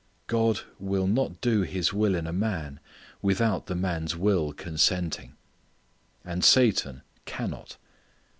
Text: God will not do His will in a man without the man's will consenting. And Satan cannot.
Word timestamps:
God 0.25 0.61
will 0.79 1.05
not 1.05 1.41
do 1.41 1.61
His 1.61 1.93
will 1.93 2.15
in 2.15 2.25
a 2.25 2.33
man 2.33 2.79
without 3.21 3.67
the 3.67 3.75
man's 3.75 4.15
will 4.15 4.51
consenting. 4.51 5.35
And 6.25 6.43
Satan 6.43 7.03
cannot. 7.25 7.77